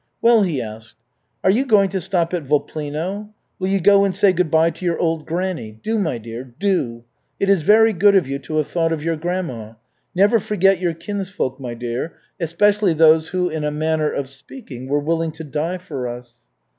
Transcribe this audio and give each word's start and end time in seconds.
"Well?" 0.19 0.41
he 0.41 0.59
asked. 0.59 0.95
"Are 1.43 1.51
you 1.51 1.63
going 1.63 1.89
to 1.89 2.01
stop 2.01 2.33
at 2.33 2.41
Voplino? 2.41 3.29
Will 3.59 3.67
you 3.67 3.79
go 3.79 4.03
and 4.03 4.15
say 4.15 4.33
good 4.33 4.49
by 4.49 4.71
to 4.71 4.83
your 4.83 4.97
old 4.97 5.27
granny? 5.27 5.77
Do, 5.83 5.99
my 5.99 6.17
dear, 6.17 6.43
do. 6.57 7.03
It 7.39 7.49
is 7.49 7.61
very 7.61 7.93
good 7.93 8.15
of 8.15 8.27
you 8.27 8.39
to 8.39 8.57
have 8.57 8.67
thought 8.67 8.91
of 8.91 9.03
your 9.03 9.15
grandma. 9.15 9.73
Never 10.15 10.39
forget 10.39 10.79
your 10.79 10.95
kinsfolk, 10.95 11.59
my 11.59 11.75
dear, 11.75 12.15
especially 12.39 12.95
those 12.95 13.27
who, 13.27 13.47
in 13.49 13.63
a 13.63 13.69
manner 13.69 14.09
of 14.09 14.27
speaking, 14.27 14.87
were 14.87 14.97
willing 14.99 15.31
to 15.33 15.43
die 15.43 15.77
for 15.77 16.07
us." 16.07 16.35